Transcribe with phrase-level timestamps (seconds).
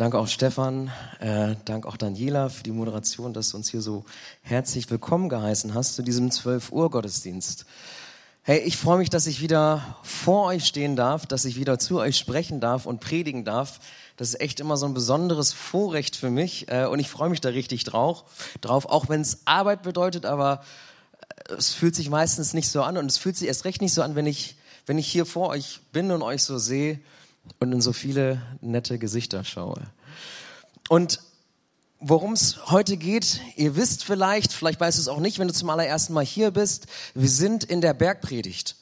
[0.00, 4.06] Danke auch Stefan, äh, danke auch Daniela für die Moderation, dass du uns hier so
[4.40, 7.66] herzlich willkommen geheißen hast zu diesem 12 Uhr Gottesdienst.
[8.40, 11.98] Hey, ich freue mich, dass ich wieder vor euch stehen darf, dass ich wieder zu
[11.98, 13.78] euch sprechen darf und predigen darf.
[14.16, 17.42] Das ist echt immer so ein besonderes Vorrecht für mich äh, und ich freue mich
[17.42, 18.24] da richtig drauf,
[18.62, 20.64] drauf auch wenn es Arbeit bedeutet, aber
[21.50, 23.92] äh, es fühlt sich meistens nicht so an und es fühlt sich erst recht nicht
[23.92, 24.56] so an, wenn ich,
[24.86, 27.00] wenn ich hier vor euch bin und euch so sehe
[27.58, 29.82] und in so viele nette Gesichter schaue.
[30.88, 31.20] Und
[32.00, 35.54] worum es heute geht, ihr wisst vielleicht, vielleicht weißt du es auch nicht, wenn du
[35.54, 38.76] zum allerersten Mal hier bist, wir sind in der Bergpredigt.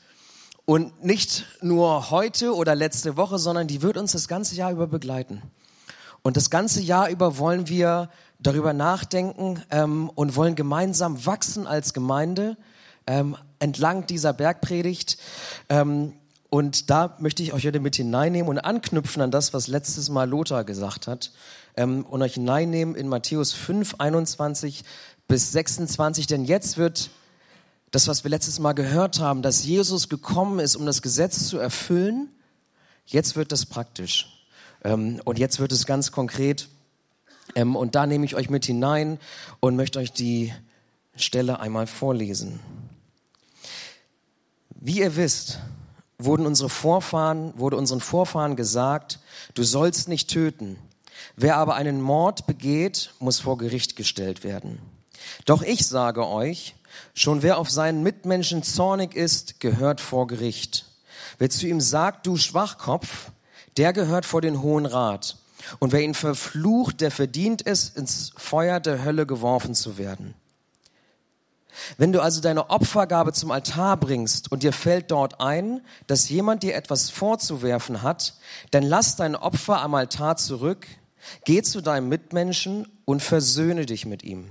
[0.65, 4.87] Und nicht nur heute oder letzte Woche, sondern die wird uns das ganze Jahr über
[4.87, 5.43] begleiten.
[6.23, 11.95] Und das ganze Jahr über wollen wir darüber nachdenken ähm, und wollen gemeinsam wachsen als
[11.95, 12.57] Gemeinde
[13.07, 15.17] ähm, entlang dieser Bergpredigt.
[15.69, 16.13] Ähm,
[16.51, 20.29] und da möchte ich euch heute mit hineinnehmen und anknüpfen an das, was letztes Mal
[20.29, 21.31] Lothar gesagt hat.
[21.77, 24.85] Ähm, und euch hineinnehmen in Matthäus 5, 21
[25.27, 26.27] bis 26.
[26.27, 27.11] Denn jetzt wird
[27.91, 31.59] das, was wir letztes Mal gehört haben, dass Jesus gekommen ist, um das Gesetz zu
[31.59, 32.31] erfüllen,
[33.07, 34.47] jetzt wird das praktisch.
[34.85, 36.69] Ähm, und jetzt wird es ganz konkret.
[37.57, 39.19] Ähm, und da nehme ich euch mit hinein
[39.61, 40.55] und möchte euch die
[41.15, 42.61] Stelle einmal vorlesen.
[44.81, 45.59] Wie ihr wisst,
[46.21, 49.21] wurden unsere Vorfahren, wurde unseren Vorfahren gesagt,
[49.55, 50.77] du sollst nicht töten.
[51.37, 54.81] Wer aber einen Mord begeht, muss vor Gericht gestellt werden.
[55.45, 56.75] Doch ich sage euch,
[57.15, 60.87] schon wer auf seinen Mitmenschen zornig ist, gehört vor Gericht.
[61.39, 63.31] Wer zu ihm sagt, du Schwachkopf,
[63.77, 65.37] der gehört vor den Hohen Rat.
[65.79, 70.35] Und wer ihn verflucht, der verdient es, ins Feuer der Hölle geworfen zu werden.
[71.97, 76.63] Wenn du also deine Opfergabe zum Altar bringst und dir fällt dort ein, dass jemand
[76.63, 78.35] dir etwas vorzuwerfen hat,
[78.71, 80.87] dann lass dein Opfer am Altar zurück,
[81.45, 84.51] geh zu deinem Mitmenschen und versöhne dich mit ihm.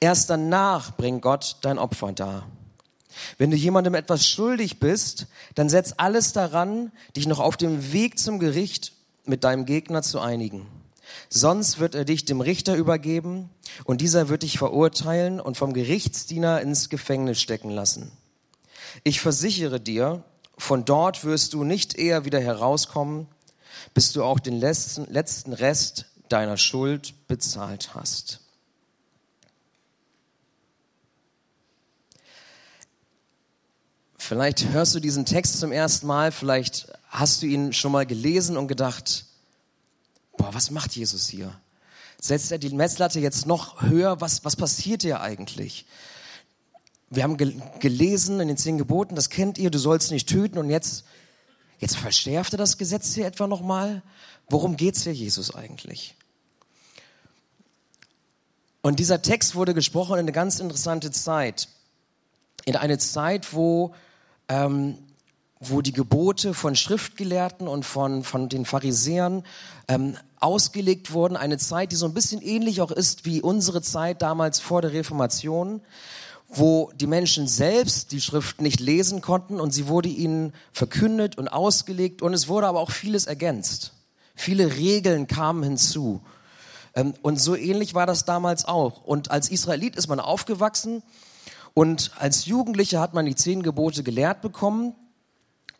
[0.00, 2.46] Erst danach bring Gott dein Opfer dar.
[3.38, 8.18] Wenn du jemandem etwas schuldig bist, dann setz alles daran, dich noch auf dem Weg
[8.18, 8.92] zum Gericht
[9.24, 10.66] mit deinem Gegner zu einigen.
[11.28, 13.50] Sonst wird er dich dem Richter übergeben
[13.84, 18.10] und dieser wird dich verurteilen und vom Gerichtsdiener ins Gefängnis stecken lassen.
[19.04, 20.24] Ich versichere dir,
[20.58, 23.28] von dort wirst du nicht eher wieder herauskommen,
[23.94, 28.40] bis du auch den letzten, letzten Rest deiner Schuld bezahlt hast.
[34.16, 38.56] Vielleicht hörst du diesen Text zum ersten Mal, vielleicht hast du ihn schon mal gelesen
[38.56, 39.24] und gedacht,
[40.40, 41.54] boah, was macht Jesus hier?
[42.20, 44.20] Setzt er die Messlatte jetzt noch höher?
[44.20, 45.86] Was, was passiert hier eigentlich?
[47.10, 50.70] Wir haben gelesen in den zehn Geboten, das kennt ihr, du sollst nicht töten und
[50.70, 51.04] jetzt,
[51.78, 54.02] jetzt verschärft er das Gesetz hier etwa nochmal?
[54.48, 56.14] Worum geht's hier Jesus eigentlich?
[58.80, 61.68] Und dieser Text wurde gesprochen in eine ganz interessante Zeit.
[62.64, 63.94] In eine Zeit, wo
[64.48, 64.98] ähm,
[65.60, 69.44] wo die Gebote von Schriftgelehrten und von, von den Pharisäern
[69.88, 71.36] ähm, ausgelegt wurden.
[71.36, 74.92] Eine Zeit, die so ein bisschen ähnlich auch ist wie unsere Zeit damals vor der
[74.92, 75.82] Reformation,
[76.48, 81.48] wo die Menschen selbst die Schrift nicht lesen konnten und sie wurde ihnen verkündet und
[81.48, 83.92] ausgelegt und es wurde aber auch vieles ergänzt.
[84.34, 86.22] Viele Regeln kamen hinzu.
[86.94, 89.04] Ähm, und so ähnlich war das damals auch.
[89.04, 91.02] Und als Israelit ist man aufgewachsen
[91.74, 94.94] und als Jugendlicher hat man die zehn Gebote gelehrt bekommen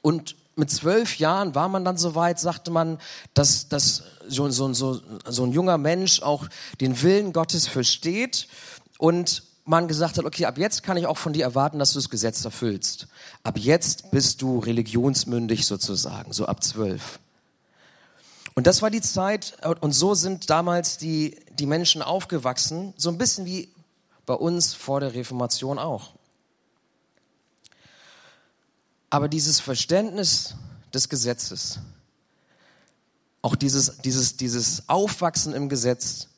[0.03, 2.99] und mit zwölf Jahren war man dann so weit, sagte man,
[3.35, 6.47] dass, dass so, so, so, so ein junger Mensch auch
[6.81, 8.47] den Willen Gottes versteht
[8.99, 11.99] und man gesagt hat, okay, ab jetzt kann ich auch von dir erwarten, dass du
[11.99, 13.09] das Gesetz erfüllst.
[13.43, 17.19] Ab jetzt bist du religionsmündig sozusagen, so ab zwölf.
[18.55, 23.19] Und das war die Zeit, und so sind damals die, die Menschen aufgewachsen, so ein
[23.19, 23.69] bisschen wie
[24.27, 26.13] bei uns vor der Reformation auch.
[29.11, 30.55] Aber dieses Verständnis
[30.95, 31.81] des Gesetzes,
[33.43, 36.29] auch dieses, dieses, dieses Aufwachsen im Gesetz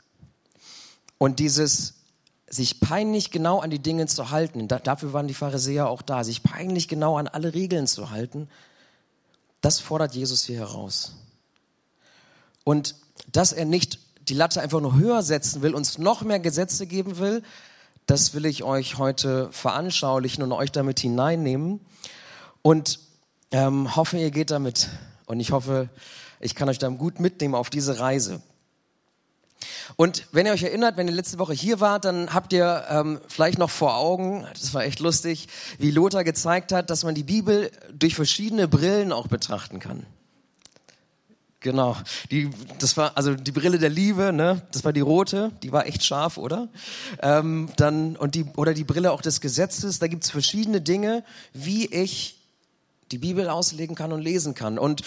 [1.18, 1.94] und dieses
[2.48, 6.22] sich peinlich genau an die Dinge zu halten, da, dafür waren die Pharisäer auch da,
[6.22, 8.48] sich peinlich genau an alle Regeln zu halten,
[9.62, 11.14] das fordert Jesus hier heraus.
[12.64, 12.94] Und
[13.30, 13.98] dass er nicht
[14.28, 17.42] die Latte einfach nur höher setzen will, uns noch mehr Gesetze geben will,
[18.06, 21.80] das will ich euch heute veranschaulichen und euch damit hineinnehmen.
[22.62, 23.00] Und
[23.50, 24.88] ähm, hoffe, ihr geht damit.
[25.26, 25.88] Und ich hoffe,
[26.40, 28.40] ich kann euch dann gut mitnehmen auf diese Reise.
[29.96, 33.20] Und wenn ihr euch erinnert, wenn ihr letzte Woche hier wart, dann habt ihr ähm,
[33.28, 35.48] vielleicht noch vor Augen, das war echt lustig,
[35.78, 40.06] wie Lothar gezeigt hat, dass man die Bibel durch verschiedene Brillen auch betrachten kann.
[41.60, 41.96] Genau.
[42.30, 42.50] Die,
[42.80, 44.62] das war also die Brille der Liebe, ne?
[44.72, 46.68] Das war die rote, die war echt scharf, oder?
[47.20, 50.00] Ähm, dann und die oder die Brille auch des Gesetzes.
[50.00, 51.22] Da gibt's verschiedene Dinge,
[51.52, 52.41] wie ich
[53.12, 54.78] die Bibel auslegen kann und lesen kann.
[54.78, 55.02] Und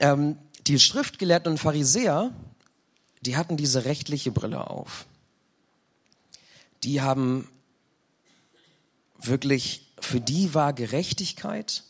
[0.00, 2.32] ähm, die Schriftgelehrten und Pharisäer,
[3.20, 5.06] die hatten diese rechtliche Brille auf.
[6.82, 7.48] Die haben
[9.20, 11.84] wirklich, für die war Gerechtigkeit,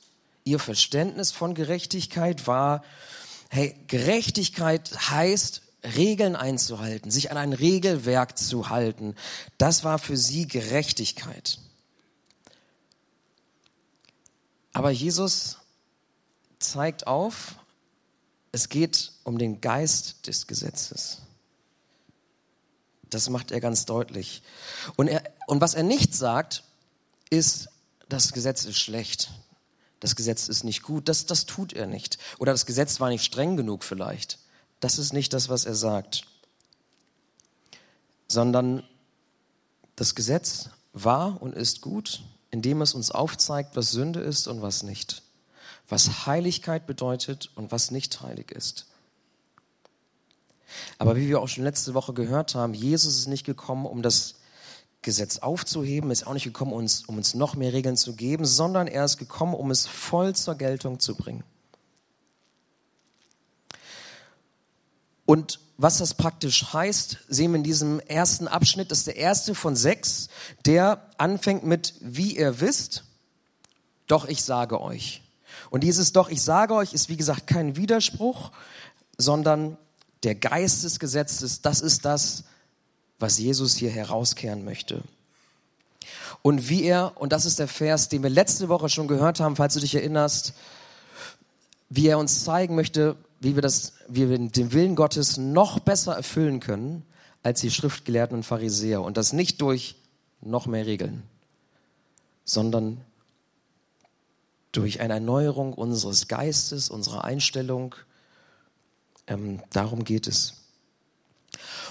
[0.45, 2.83] ihr Verständnis von Gerechtigkeit war,
[3.49, 5.63] hey, Gerechtigkeit heißt,
[5.97, 9.17] Regeln einzuhalten, sich an ein Regelwerk zu halten.
[9.59, 11.59] Das war für sie Gerechtigkeit.
[14.73, 15.59] Aber Jesus
[16.59, 17.57] zeigt auf,
[18.53, 21.23] es geht um den Geist des Gesetzes.
[23.09, 24.43] Das macht er ganz deutlich.
[24.97, 26.65] Und, er, und was er nicht sagt,
[27.31, 27.69] ist,
[28.09, 29.31] das Gesetz ist schlecht.
[30.01, 31.09] Das Gesetz ist nicht gut.
[31.09, 32.19] Das, das tut er nicht.
[32.39, 34.39] Oder das Gesetz war nicht streng genug vielleicht.
[34.81, 36.25] Das ist nicht das, was er sagt.
[38.29, 38.83] Sondern
[39.97, 44.85] das Gesetz war und ist gut, indem es uns aufzeigt, was Sünde ist und was
[44.85, 45.23] nicht.
[45.89, 48.87] Was Heiligkeit bedeutet und was nicht heilig ist.
[50.99, 54.37] Aber wie wir auch schon letzte Woche gehört haben, Jesus ist nicht gekommen, um das
[55.01, 58.87] Gesetz aufzuheben, ist auch nicht gekommen, uns, um uns noch mehr Regeln zu geben, sondern
[58.87, 61.45] er ist gekommen, um es voll zur Geltung zu bringen.
[65.25, 68.91] Und was das praktisch heißt, sehen wir in diesem ersten Abschnitt.
[68.91, 70.29] Das ist der erste von sechs,
[70.65, 73.05] der anfängt mit, wie ihr wisst,
[74.07, 75.23] doch ich sage euch.
[75.71, 78.53] Und dieses doch ich sage euch ist, wie gesagt, kein Widerspruch,
[79.17, 79.79] sondern
[80.23, 82.45] der Geist des Gesetzes, das ist das,
[83.19, 85.03] was Jesus hier herauskehren möchte.
[86.43, 89.57] Und wie er, und das ist der Vers, den wir letzte Woche schon gehört haben,
[89.57, 90.55] falls du dich erinnerst,
[91.89, 96.15] wie er uns zeigen möchte, wie wir, das, wie wir den Willen Gottes noch besser
[96.15, 97.05] erfüllen können
[97.43, 99.03] als die Schriftgelehrten und Pharisäer.
[99.03, 99.97] Und das nicht durch
[100.41, 101.25] noch mehr Regeln,
[102.45, 103.01] sondern
[104.71, 107.97] durch eine Erneuerung unseres Geistes, unserer Einstellung.
[109.27, 110.55] Ähm, darum geht es.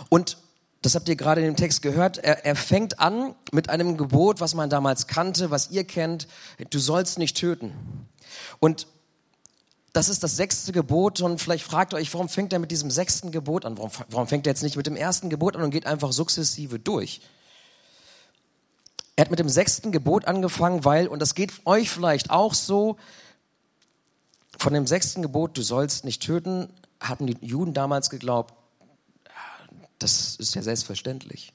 [0.07, 0.37] Und
[0.81, 4.39] das habt ihr gerade in dem Text gehört, er, er fängt an mit einem Gebot,
[4.39, 6.27] was man damals kannte, was ihr kennt,
[6.69, 7.73] du sollst nicht töten.
[8.59, 8.87] Und
[9.93, 12.89] das ist das sechste Gebot und vielleicht fragt ihr euch, warum fängt er mit diesem
[12.89, 13.77] sechsten Gebot an?
[13.77, 16.79] Warum, warum fängt er jetzt nicht mit dem ersten Gebot an und geht einfach sukzessive
[16.79, 17.21] durch?
[19.15, 22.97] Er hat mit dem sechsten Gebot angefangen, weil, und das geht euch vielleicht auch so,
[24.57, 28.53] von dem sechsten Gebot, du sollst nicht töten, hatten die Juden damals geglaubt,
[29.99, 31.53] das ist ja selbstverständlich.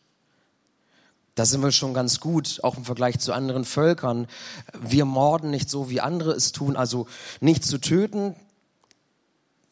[1.37, 4.27] Da sind wir schon ganz gut, auch im Vergleich zu anderen Völkern.
[4.73, 7.07] Wir morden nicht so, wie andere es tun, also
[7.41, 8.35] nicht zu töten.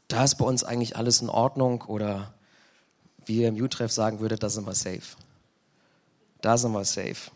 [0.09, 2.35] Da ist bei uns eigentlich alles in Ordnung oder
[3.25, 5.17] wie ihr im Utreff sagen würdet, da sind wir safe.
[6.43, 7.31] Da sind wir safe.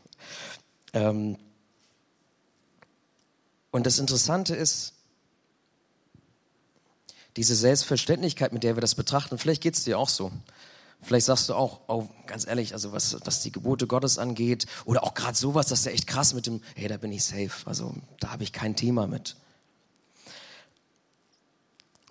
[0.93, 1.39] Ähm
[3.71, 4.93] und das Interessante ist,
[7.37, 10.33] diese Selbstverständlichkeit, mit der wir das betrachten, vielleicht geht es dir auch so.
[11.01, 15.05] Vielleicht sagst du auch, oh, ganz ehrlich, also was, was die Gebote Gottes angeht, oder
[15.05, 17.51] auch gerade sowas, das ist ja echt krass mit dem, hey, da bin ich safe.
[17.67, 19.37] Also da habe ich kein Thema mit.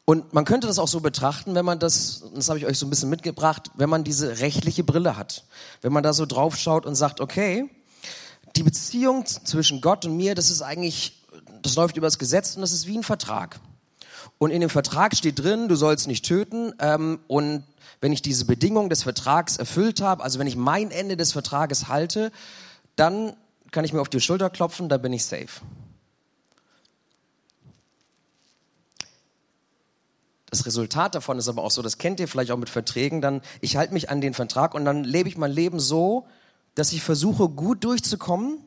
[0.05, 2.85] Und man könnte das auch so betrachten, wenn man das, das habe ich euch so
[2.85, 5.43] ein bisschen mitgebracht, wenn man diese rechtliche Brille hat.
[5.81, 7.69] Wenn man da so drauf schaut und sagt, okay,
[8.55, 11.27] die Beziehung zwischen Gott und mir, das ist eigentlich,
[11.61, 13.59] das läuft über das Gesetz und das ist wie ein Vertrag.
[14.37, 17.63] Und in dem Vertrag steht drin, du sollst nicht töten ähm, und
[17.99, 21.87] wenn ich diese Bedingung des Vertrags erfüllt habe, also wenn ich mein Ende des Vertrages
[21.87, 22.31] halte,
[22.95, 23.33] dann
[23.71, 25.61] kann ich mir auf die Schulter klopfen, dann bin ich safe.
[30.49, 33.41] Das Resultat davon ist aber auch so, das kennt ihr vielleicht auch mit Verträgen, dann
[33.59, 36.25] ich halte mich an den Vertrag und dann lebe ich mein Leben so,
[36.75, 38.59] dass ich versuche gut durchzukommen,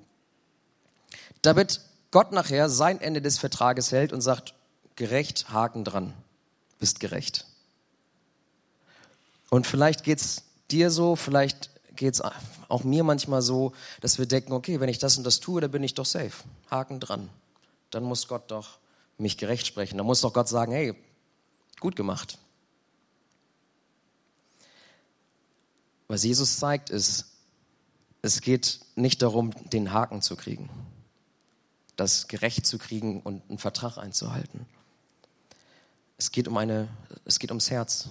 [1.42, 1.80] damit
[2.10, 4.54] Gott nachher sein Ende des Vertrages hält und sagt,
[5.00, 6.12] gerecht, Haken dran,
[6.78, 7.46] bist gerecht.
[9.48, 12.20] Und vielleicht geht's dir so, vielleicht geht's
[12.68, 15.70] auch mir manchmal so, dass wir denken, okay, wenn ich das und das tue, dann
[15.70, 16.44] bin ich doch safe.
[16.70, 17.30] Haken dran.
[17.88, 18.76] Dann muss Gott doch
[19.16, 19.96] mich gerecht sprechen.
[19.96, 20.94] Dann muss doch Gott sagen, hey,
[21.80, 22.36] gut gemacht.
[26.08, 27.24] Was Jesus zeigt, ist,
[28.20, 30.68] es geht nicht darum, den Haken zu kriegen,
[31.96, 34.66] das gerecht zu kriegen und einen Vertrag einzuhalten.
[36.20, 36.86] Es geht um eine,
[37.24, 38.10] es geht ums Herz.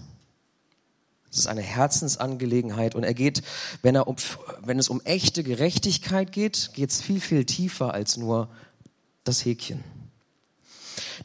[1.32, 3.44] Es ist eine Herzensangelegenheit und er geht,
[3.84, 4.16] wenn, er um,
[4.64, 8.50] wenn es um echte Gerechtigkeit geht, geht es viel, viel tiefer als nur
[9.26, 9.84] das Häkchen.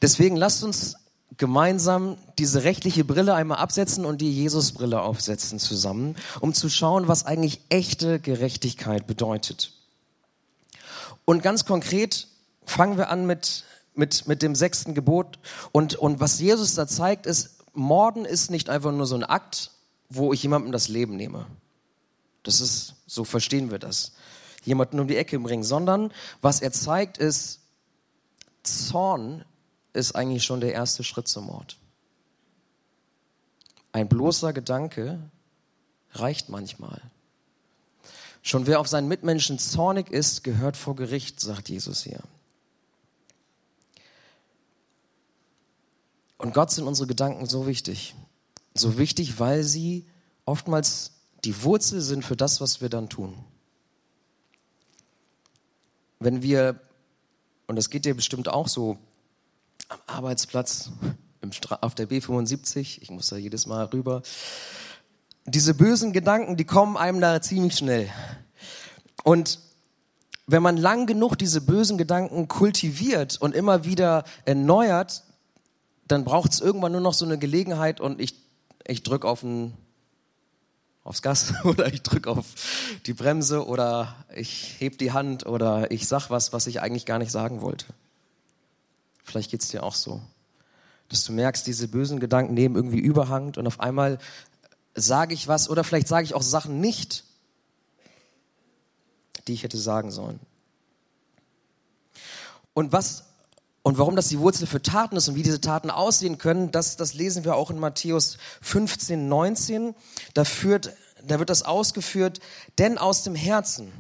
[0.02, 0.96] Deswegen lasst uns
[1.38, 7.24] gemeinsam diese rechtliche Brille einmal absetzen und die Jesusbrille aufsetzen zusammen, um zu schauen, was
[7.24, 9.72] eigentlich echte Gerechtigkeit bedeutet.
[11.24, 12.28] Und ganz konkret
[12.66, 13.64] fangen wir an mit,
[13.94, 15.38] mit, mit dem sechsten Gebot.
[15.72, 19.70] Und, und was Jesus da zeigt, ist, Morden ist nicht einfach nur so ein Akt,
[20.08, 21.46] wo ich jemandem das Leben nehme.
[22.42, 24.12] Das ist, so verstehen wir das.
[24.64, 27.60] Jemanden um die Ecke bringen, sondern was er zeigt ist,
[28.62, 29.44] Zorn
[29.92, 31.76] ist eigentlich schon der erste Schritt zum Mord.
[33.92, 35.20] Ein bloßer Gedanke
[36.12, 37.00] reicht manchmal.
[38.42, 42.20] Schon wer auf seinen Mitmenschen zornig ist, gehört vor Gericht, sagt Jesus hier.
[46.54, 48.14] Gott sind unsere Gedanken so wichtig.
[48.74, 50.06] So wichtig, weil sie
[50.46, 51.10] oftmals
[51.44, 53.34] die Wurzel sind für das, was wir dann tun.
[56.20, 56.80] Wenn wir,
[57.66, 58.96] und das geht dir bestimmt auch so,
[59.88, 60.90] am Arbeitsplatz,
[61.82, 64.22] auf der B75, ich muss da jedes Mal rüber,
[65.44, 68.08] diese bösen Gedanken, die kommen einem da ziemlich schnell.
[69.24, 69.58] Und
[70.46, 75.24] wenn man lang genug diese bösen Gedanken kultiviert und immer wieder erneuert,
[76.06, 78.34] dann braucht es irgendwann nur noch so eine Gelegenheit und ich,
[78.86, 79.44] ich drücke auf
[81.04, 82.46] aufs Gas oder ich drücke auf
[83.06, 87.18] die Bremse oder ich heb die Hand oder ich sag was, was ich eigentlich gar
[87.18, 87.86] nicht sagen wollte.
[89.22, 90.20] Vielleicht geht es dir auch so,
[91.08, 94.18] dass du merkst, diese bösen Gedanken nehmen irgendwie Überhand und auf einmal
[94.94, 97.24] sage ich was oder vielleicht sage ich auch Sachen nicht,
[99.46, 100.40] die ich hätte sagen sollen.
[102.72, 103.24] Und was
[103.84, 106.96] und warum das die Wurzel für Taten ist und wie diese Taten aussehen können, das,
[106.96, 109.94] das lesen wir auch in Matthäus 15, 19.
[110.32, 112.40] Da, führt, da wird das ausgeführt,
[112.78, 113.92] denn aus dem Herzen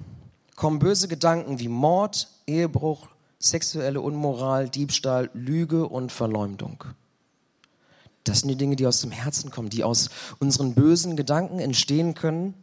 [0.56, 6.84] kommen böse Gedanken wie Mord, Ehebruch, sexuelle Unmoral, Diebstahl, Lüge und Verleumdung.
[8.24, 12.14] Das sind die Dinge, die aus dem Herzen kommen, die aus unseren bösen Gedanken entstehen
[12.14, 12.54] können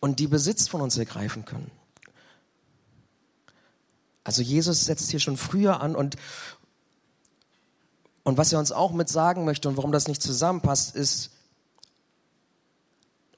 [0.00, 1.70] und die Besitz von uns ergreifen können.
[4.24, 6.16] Also Jesus setzt hier schon früher an und,
[8.22, 11.30] und was er uns auch mit sagen möchte und warum das nicht zusammenpasst, ist,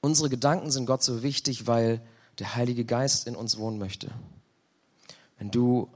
[0.01, 2.01] unsere Gedanken sind Gott so wichtig, weil
[2.37, 4.11] der Heilige Geist in uns wohnen möchte.
[5.39, 5.89] Wenn du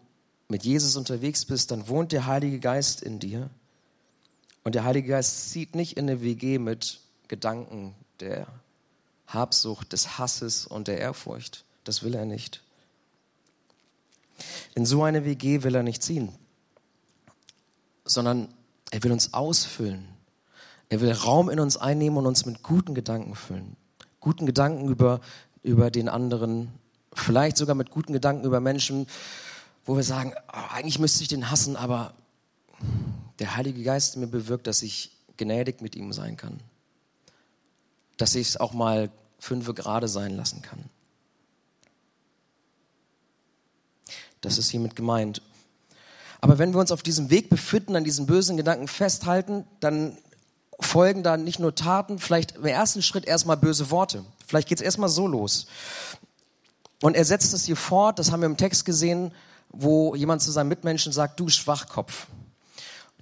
[0.47, 3.49] mit Jesus unterwegs bist, dann wohnt der Heilige Geist in dir.
[4.63, 8.47] Und der Heilige Geist zieht nicht in eine WG mit Gedanken der
[9.27, 11.63] Habsucht, des Hasses und der Ehrfurcht.
[11.83, 12.63] Das will er nicht.
[14.75, 16.31] In so eine WG will er nicht ziehen,
[18.05, 18.49] sondern
[18.91, 20.07] er will uns ausfüllen.
[20.89, 23.75] Er will Raum in uns einnehmen und uns mit guten Gedanken füllen.
[24.19, 25.21] Guten Gedanken über,
[25.61, 26.71] über den anderen,
[27.13, 29.07] vielleicht sogar mit guten Gedanken über Menschen,
[29.85, 32.13] wo wir sagen, oh, eigentlich müsste ich den hassen, aber
[33.39, 36.59] der Heilige Geist mir bewirkt, dass ich gnädig mit ihm sein kann.
[38.17, 40.89] Dass ich es auch mal fünfe gerade sein lassen kann.
[44.41, 45.41] Das ist hiermit gemeint.
[46.41, 50.17] Aber wenn wir uns auf diesem Weg befinden, an diesen bösen Gedanken festhalten, dann
[50.79, 54.23] folgen da nicht nur Taten, vielleicht im ersten Schritt erstmal böse Worte.
[54.47, 55.67] Vielleicht geht es erstmal so los.
[57.01, 59.33] Und er setzt es hier fort, das haben wir im Text gesehen,
[59.69, 62.27] wo jemand zu seinem Mitmenschen sagt, du Schwachkopf.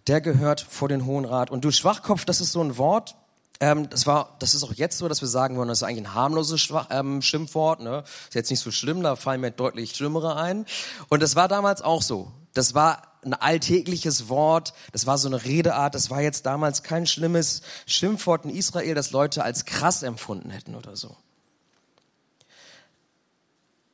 [0.08, 1.50] Der gehört vor den Hohen Rat.
[1.50, 3.16] Und du Schwachkopf, das ist so ein Wort,
[3.60, 6.06] ähm, das war, das ist auch jetzt so, dass wir sagen wollen, das ist eigentlich
[6.06, 7.82] ein harmloses Schwach, ähm, Schimpfwort.
[7.82, 8.04] Ne?
[8.28, 10.66] Ist jetzt nicht so schlimm, da fallen mir deutlich schlimmere ein.
[11.10, 12.32] Und das war damals auch so.
[12.54, 17.06] Das war ein alltägliches Wort, das war so eine Redeart, das war jetzt damals kein
[17.06, 21.18] schlimmes Schimpfwort in Israel, das Leute als krass empfunden hätten oder so.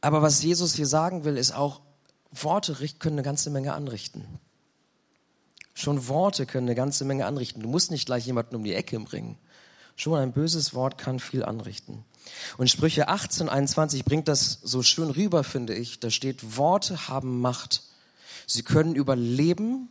[0.02, 1.82] Aber was Jesus hier sagen will, ist auch,
[2.32, 4.40] Worte können eine ganze Menge anrichten.
[5.74, 7.62] Schon Worte können eine ganze Menge anrichten.
[7.62, 9.38] Du musst nicht gleich jemanden um die Ecke bringen.
[9.96, 12.04] Schon ein böses Wort kann viel anrichten.
[12.58, 16.00] Und Sprüche 18, 21 bringt das so schön rüber, finde ich.
[16.00, 17.84] Da steht, Worte haben Macht.
[18.48, 19.90] Sie können über Leben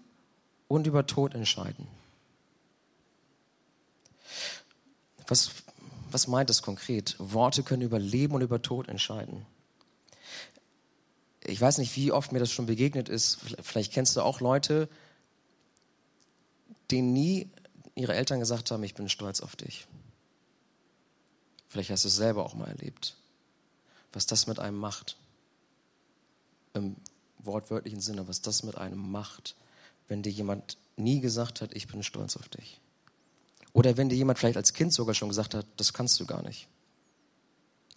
[0.69, 1.87] und über Tod entscheiden.
[5.29, 5.51] Was,
[6.11, 7.17] was meint das konkret?
[7.19, 9.47] Worte können über Leben und über Tod entscheiden.
[11.45, 13.39] Ich weiß nicht, wie oft mir das schon begegnet ist.
[13.63, 14.89] Vielleicht kennst du auch Leute,
[16.91, 17.51] denen nie
[17.95, 19.87] ihre Eltern gesagt haben, ich bin stolz auf dich.
[21.73, 23.17] Vielleicht hast du es selber auch mal erlebt,
[24.13, 25.17] was das mit einem macht.
[26.75, 26.97] Im
[27.39, 29.57] wortwörtlichen Sinne, was das mit einem macht,
[30.07, 32.79] wenn dir jemand nie gesagt hat, ich bin stolz auf dich.
[33.73, 36.43] Oder wenn dir jemand vielleicht als Kind sogar schon gesagt hat, das kannst du gar
[36.43, 36.69] nicht.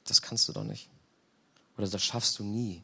[0.06, 0.88] Das kannst du doch nicht.
[1.78, 2.82] Oder das schaffst du nie.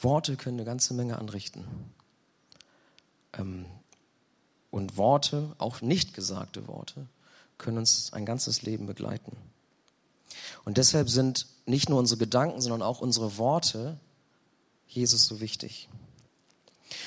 [0.00, 1.66] Worte können eine ganze Menge anrichten.
[3.34, 3.66] Ähm,
[4.70, 7.08] und Worte, auch nicht gesagte Worte,
[7.58, 9.36] können uns ein ganzes Leben begleiten.
[10.64, 13.98] Und deshalb sind nicht nur unsere Gedanken, sondern auch unsere Worte
[14.86, 15.88] Jesus so wichtig.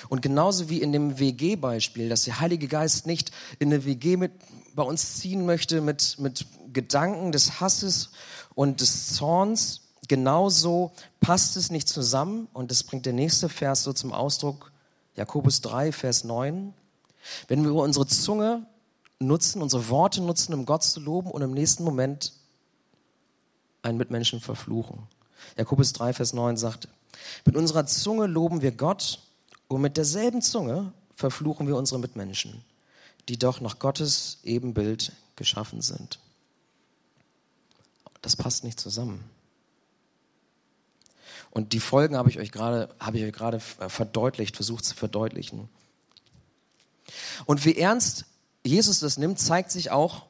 [0.09, 4.31] Und genauso wie in dem WG-Beispiel, dass der Heilige Geist nicht in eine WG mit
[4.75, 8.11] bei uns ziehen möchte mit, mit Gedanken des Hasses
[8.55, 12.47] und des Zorns, genauso passt es nicht zusammen.
[12.53, 14.71] Und das bringt der nächste Vers so zum Ausdruck,
[15.15, 16.73] Jakobus 3, Vers 9.
[17.47, 18.65] Wenn wir unsere Zunge
[19.21, 22.33] nutzen, unsere Worte nutzen, um Gott zu loben und im nächsten Moment
[23.81, 25.07] einen Mitmenschen verfluchen.
[25.57, 26.87] Jakobus 3, Vers 9 sagt,
[27.45, 29.19] mit unserer Zunge loben wir Gott
[29.67, 32.63] und mit derselben Zunge verfluchen wir unsere Mitmenschen,
[33.29, 36.19] die doch nach Gottes Ebenbild geschaffen sind.
[38.21, 39.23] Das passt nicht zusammen.
[41.49, 45.69] Und die Folgen habe ich euch gerade, habe ich euch gerade verdeutlicht, versucht zu verdeutlichen.
[47.45, 48.25] Und wie ernst
[48.63, 50.25] Jesus das nimmt, zeigt sich auch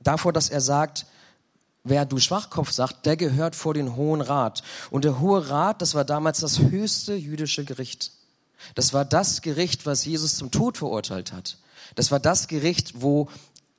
[0.00, 1.06] davor, dass er sagt,
[1.84, 4.62] wer du Schwachkopf sagt, der gehört vor den Hohen Rat.
[4.90, 8.12] Und der Hohe Rat, das war damals das höchste jüdische Gericht.
[8.74, 11.58] Das war das Gericht, was Jesus zum Tod verurteilt hat.
[11.94, 13.28] Das war das Gericht, wo,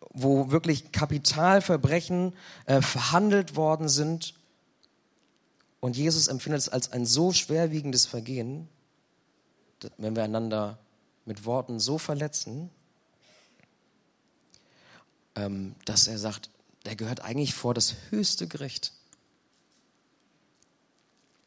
[0.10, 2.34] wo wirklich Kapitalverbrechen
[2.66, 4.34] äh, verhandelt worden sind.
[5.80, 8.68] Und Jesus empfindet es als ein so schwerwiegendes Vergehen,
[9.98, 10.78] wenn wir einander
[11.26, 12.70] mit Worten so verletzen,
[15.34, 16.50] dass er sagt,
[16.86, 18.94] der gehört eigentlich vor das höchste Gericht.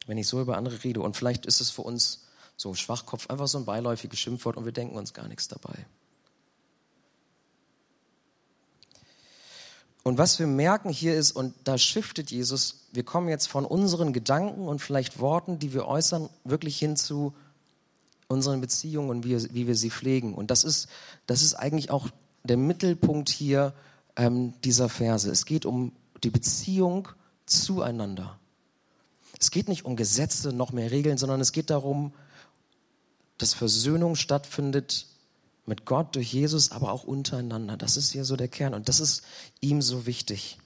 [0.07, 1.01] Wenn ich so über andere rede.
[1.01, 2.27] Und vielleicht ist es für uns
[2.57, 5.87] so Schwachkopf einfach so ein beiläufiges Schimpfwort und wir denken uns gar nichts dabei.
[10.07, 14.13] Und was wir merken hier ist, und da shiftet Jesus, wir kommen jetzt von unseren
[14.13, 17.35] Gedanken und vielleicht Worten, die wir äußern, wirklich hin zu
[18.29, 20.33] unseren Beziehungen und wie, wie wir sie pflegen.
[20.35, 20.89] Und das ist,
[21.27, 22.09] das ist eigentlich auch
[22.47, 23.75] der Mittelpunkt hier
[24.17, 25.31] ähm, dieser Verse.
[25.31, 25.93] Es geht um
[26.25, 27.09] die Beziehung
[27.47, 28.39] zueinander.
[29.39, 32.13] Es geht nicht um Gesetze, noch mehr Regeln, sondern es geht darum,
[33.39, 35.07] dass Versöhnung stattfindet
[35.67, 37.77] mit Gott durch Jesus, aber auch untereinander.
[37.77, 39.23] Das ist hier so der Kern und das ist
[39.61, 40.59] ihm so wichtig.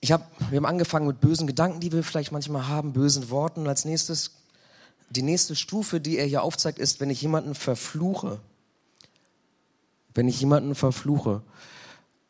[0.00, 3.66] Ich hab, wir haben angefangen mit bösen Gedanken, die wir vielleicht manchmal haben, bösen Worten.
[3.66, 4.32] Als nächstes,
[5.10, 8.40] die nächste Stufe, die er hier aufzeigt, ist, wenn ich jemanden verfluche
[10.16, 11.42] wenn ich jemanden verfluche.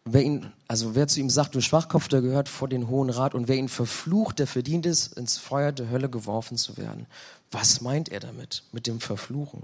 [0.05, 3.35] Wer ihn, also wer zu ihm sagt, du Schwachkopf, der gehört vor den Hohen Rat
[3.35, 7.07] und wer ihn verflucht, der verdient es, ins Feuer der Hölle geworfen zu werden.
[7.51, 9.62] Was meint er damit, mit dem Verfluchen?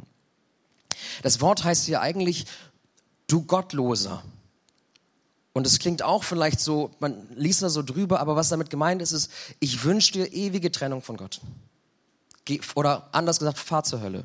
[1.22, 2.46] Das Wort heißt hier eigentlich,
[3.28, 4.22] du Gottloser.
[5.52, 9.02] Und es klingt auch vielleicht so, man liest da so drüber, aber was damit gemeint
[9.02, 9.30] ist, ist,
[9.60, 11.40] ich wünsche dir ewige Trennung von Gott.
[12.74, 14.24] Oder anders gesagt, fahr zur Hölle.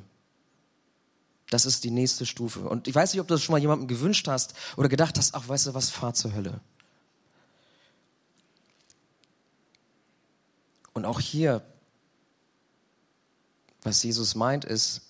[1.50, 2.62] Das ist die nächste Stufe.
[2.68, 5.34] Und ich weiß nicht, ob du das schon mal jemandem gewünscht hast oder gedacht hast,
[5.34, 6.60] ach, weißt du was, fahr zur Hölle.
[10.94, 11.64] Und auch hier,
[13.84, 15.02] was Jesus meint, ist,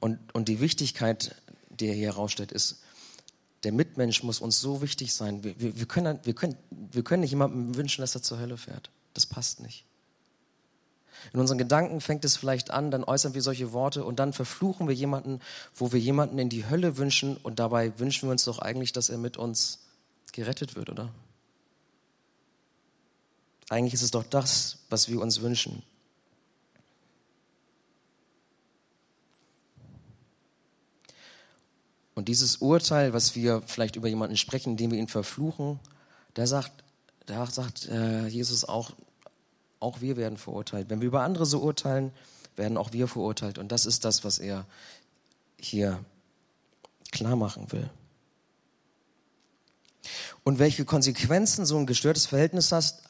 [0.00, 1.36] und, und die Wichtigkeit,
[1.70, 2.82] die er hier herausstellt, ist,
[3.62, 5.44] der Mitmensch muss uns so wichtig sein.
[5.44, 8.56] Wir, wir, wir, können, wir, können, wir können nicht jemandem wünschen, dass er zur Hölle
[8.56, 8.90] fährt.
[9.14, 9.84] Das passt nicht.
[11.32, 14.88] In unseren Gedanken fängt es vielleicht an, dann äußern wir solche Worte und dann verfluchen
[14.88, 15.40] wir jemanden,
[15.74, 19.08] wo wir jemanden in die Hölle wünschen und dabei wünschen wir uns doch eigentlich, dass
[19.08, 19.80] er mit uns
[20.32, 21.10] gerettet wird, oder?
[23.70, 25.82] Eigentlich ist es doch das, was wir uns wünschen.
[32.14, 35.80] Und dieses Urteil, was wir vielleicht über jemanden sprechen, indem wir ihn verfluchen,
[36.34, 36.72] da sagt,
[37.26, 38.92] da sagt äh, Jesus auch,
[39.80, 40.90] auch wir werden verurteilt.
[40.90, 42.12] Wenn wir über andere so urteilen,
[42.56, 43.58] werden auch wir verurteilt.
[43.58, 44.66] Und das ist das, was er
[45.58, 46.04] hier
[47.10, 47.88] klar machen will.
[50.42, 53.02] Und welche Konsequenzen so ein gestörtes Verhältnis hast,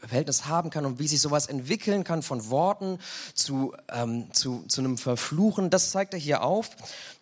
[0.00, 2.98] Verhältnis haben kann und wie sich sowas entwickeln kann von Worten
[3.34, 6.70] zu, ähm, zu, zu einem Verfluchen, das zeigt er hier auf.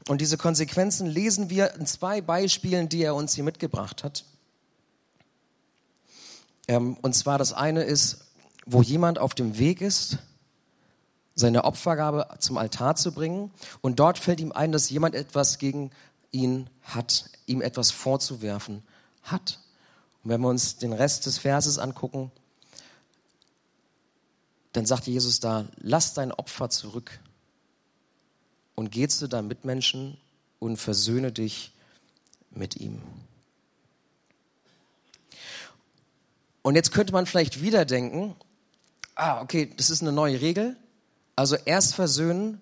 [0.06, 4.24] Und diese Konsequenzen lesen wir in zwei Beispielen, die er uns hier mitgebracht hat.
[6.68, 8.27] Ähm, und zwar das eine ist
[8.70, 10.18] wo jemand auf dem Weg ist,
[11.34, 13.50] seine Opfergabe zum Altar zu bringen
[13.80, 15.90] und dort fällt ihm ein, dass jemand etwas gegen
[16.32, 18.82] ihn hat, ihm etwas vorzuwerfen
[19.22, 19.60] hat.
[20.22, 22.30] Und wenn wir uns den Rest des Verses angucken,
[24.72, 27.20] dann sagt Jesus da, lass dein Opfer zurück
[28.74, 30.18] und geh zu deinem Mitmenschen
[30.58, 31.72] und versöhne dich
[32.50, 33.00] mit ihm.
[36.60, 38.36] Und jetzt könnte man vielleicht wieder denken,
[39.18, 40.76] ah, okay, das ist eine neue Regel.
[41.36, 42.60] Also erst versöhnen,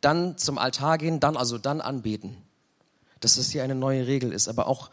[0.00, 2.36] dann zum Altar gehen, dann also dann anbeten.
[3.20, 4.90] Dass das hier eine neue Regel ist, aber auch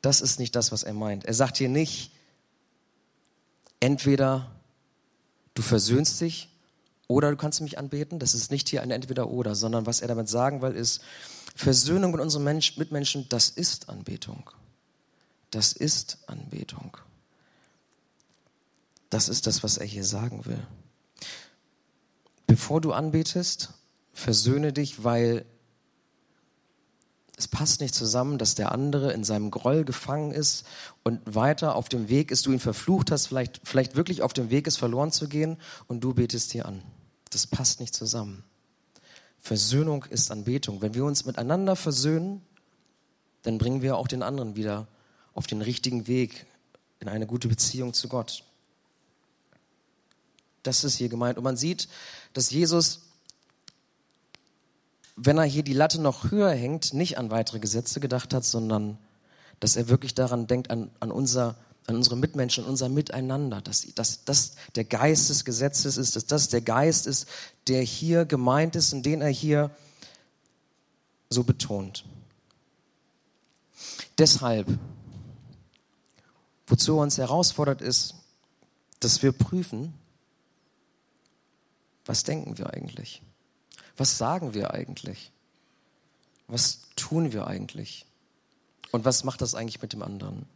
[0.00, 1.24] das ist nicht das, was er meint.
[1.24, 2.12] Er sagt hier nicht,
[3.78, 4.50] entweder
[5.54, 6.48] du versöhnst dich
[7.08, 8.18] oder du kannst mich anbeten.
[8.18, 11.02] Das ist nicht hier ein Entweder-Oder, sondern was er damit sagen will, ist,
[11.54, 14.50] Versöhnung mit unseren Mensch, Mitmenschen, das ist Anbetung.
[15.50, 16.96] Das ist Anbetung.
[19.16, 20.62] Das ist das, was er hier sagen will.
[22.46, 23.70] Bevor du anbetest,
[24.12, 25.46] versöhne dich, weil
[27.38, 30.66] es passt nicht zusammen, dass der andere in seinem Groll gefangen ist
[31.02, 34.50] und weiter auf dem Weg ist, du ihn verflucht hast, vielleicht, vielleicht wirklich auf dem
[34.50, 36.82] Weg ist, verloren zu gehen und du betest dir an.
[37.30, 38.44] Das passt nicht zusammen.
[39.38, 40.82] Versöhnung ist Anbetung.
[40.82, 42.42] Wenn wir uns miteinander versöhnen,
[43.44, 44.88] dann bringen wir auch den anderen wieder
[45.32, 46.44] auf den richtigen Weg
[47.00, 48.44] in eine gute Beziehung zu Gott.
[50.66, 51.38] Das ist hier gemeint.
[51.38, 51.88] Und man sieht,
[52.32, 53.00] dass Jesus
[55.16, 58.98] wenn er hier die Latte noch höher hängt, nicht an weitere Gesetze gedacht hat, sondern
[59.60, 63.86] dass er wirklich daran denkt, an, an, unser, an unsere Mitmenschen, an unser Miteinander, dass,
[63.94, 67.26] dass das der Geist des Gesetzes ist, dass das der Geist ist,
[67.66, 69.70] der hier gemeint ist und den er hier
[71.30, 72.04] so betont.
[74.18, 74.66] Deshalb,
[76.66, 78.14] wozu er uns herausfordert, ist,
[79.00, 79.94] dass wir prüfen,
[82.06, 83.22] was denken wir eigentlich?
[83.96, 85.32] was sagen wir eigentlich?
[86.48, 88.06] Was tun wir eigentlich?
[88.92, 90.46] Und was macht das eigentlich mit dem anderen?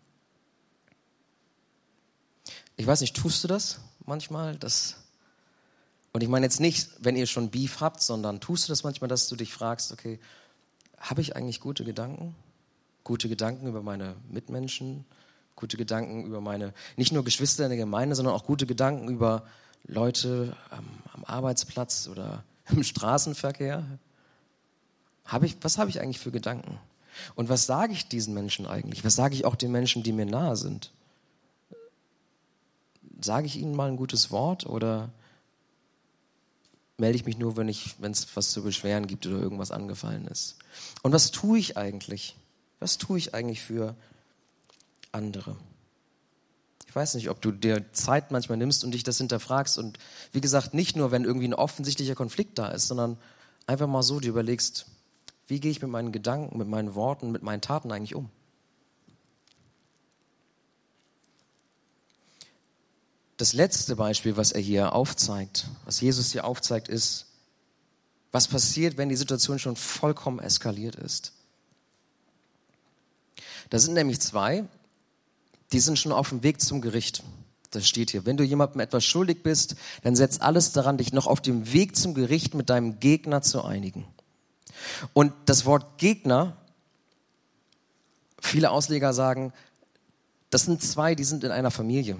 [2.77, 4.57] Ich weiß nicht, tust du das manchmal?
[4.57, 4.97] Das
[6.13, 9.09] und ich meine jetzt nicht, wenn ihr schon Beef habt, sondern tust du das manchmal,
[9.09, 10.19] dass du dich fragst, okay,
[10.99, 12.35] habe ich eigentlich gute Gedanken?
[13.05, 15.05] Gute Gedanken über meine Mitmenschen,
[15.55, 19.47] gute Gedanken über meine, nicht nur Geschwister in der Gemeinde, sondern auch gute Gedanken über
[19.87, 23.85] Leute am, am Arbeitsplatz oder im Straßenverkehr?
[25.25, 26.79] Hab ich, was habe ich eigentlich für Gedanken?
[27.35, 29.05] Und was sage ich diesen Menschen eigentlich?
[29.05, 30.93] Was sage ich auch den Menschen, die mir nahe sind?
[33.21, 35.11] Sage ich ihnen mal ein gutes Wort oder
[36.97, 40.57] melde ich mich nur, wenn es was zu beschweren gibt oder irgendwas angefallen ist?
[41.03, 42.37] Und was tue ich eigentlich?
[42.79, 43.95] Was tue ich eigentlich für
[45.13, 45.57] andere?
[46.91, 49.79] Ich weiß nicht, ob du dir Zeit manchmal nimmst und dich das hinterfragst.
[49.79, 50.01] Und
[50.33, 53.17] wie gesagt, nicht nur, wenn irgendwie ein offensichtlicher Konflikt da ist, sondern
[53.69, 54.87] einfach mal so dir überlegst,
[55.47, 58.29] wie gehe ich mit meinen Gedanken, mit meinen Worten, mit meinen Taten eigentlich um?
[63.37, 67.27] Das letzte Beispiel, was er hier aufzeigt, was Jesus hier aufzeigt, ist,
[68.33, 71.35] was passiert, wenn die Situation schon vollkommen eskaliert ist.
[73.69, 74.65] Da sind nämlich zwei,
[75.73, 77.23] die sind schon auf dem Weg zum Gericht.
[77.71, 78.27] Das steht hier.
[78.27, 81.97] Wenn du jemandem etwas schuldig bist, dann setz alles daran, dich noch auf dem Weg
[81.97, 84.07] zum Gericht mit deinem Gegner zu einigen.
[85.13, 86.57] Und das Wort Gegner,
[88.41, 89.53] viele Ausleger sagen,
[90.51, 92.17] das sind zwei, die sind in einer Familie.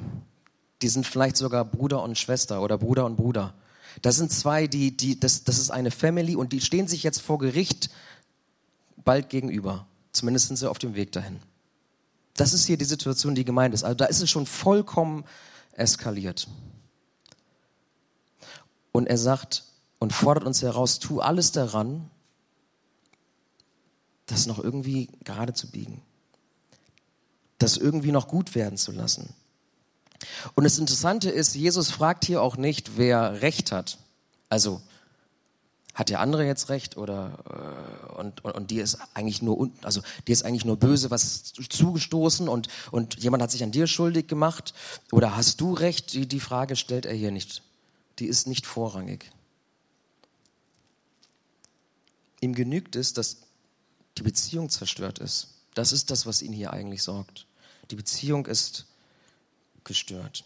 [0.83, 3.55] Die sind vielleicht sogar Bruder und Schwester oder Bruder und Bruder.
[4.03, 7.21] Das sind zwei, die, die, das, das ist eine Family und die stehen sich jetzt
[7.21, 7.91] vor Gericht
[9.05, 9.87] bald gegenüber.
[10.13, 11.41] Zumindest sind sie auf dem Weg dahin.
[12.41, 13.85] Das ist hier die Situation, die gemeint ist.
[13.85, 15.27] Also da ist es schon vollkommen
[15.73, 16.49] eskaliert.
[18.93, 19.65] Und er sagt
[19.99, 22.09] und fordert uns heraus, tu alles daran,
[24.25, 26.01] das noch irgendwie gerade zu biegen.
[27.59, 29.35] Das irgendwie noch gut werden zu lassen.
[30.55, 33.99] Und das Interessante ist, Jesus fragt hier auch nicht, wer Recht hat.
[34.49, 34.81] Also,
[36.01, 40.01] hat der andere jetzt recht oder äh, und, und, und dir ist eigentlich nur also
[40.27, 44.27] dir ist eigentlich nur böse was zugestoßen und und jemand hat sich an dir schuldig
[44.27, 44.73] gemacht
[45.13, 46.15] oder hast du recht?
[46.15, 47.63] Die, die Frage stellt er hier nicht.
[48.19, 49.31] Die ist nicht vorrangig.
[52.41, 53.43] Ihm genügt es, dass
[54.17, 55.49] die Beziehung zerstört ist.
[55.75, 57.47] Das ist das, was ihn hier eigentlich sorgt.
[57.91, 58.87] Die Beziehung ist
[59.85, 60.45] gestört.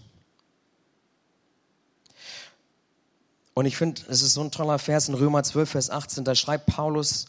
[3.54, 6.34] Und ich finde, es ist so ein toller Vers in Römer 12, Vers 18, da
[6.34, 7.26] schreibt Paulus,